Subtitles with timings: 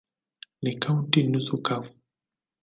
[0.61, 1.91] Ni kaunti nusu kavu.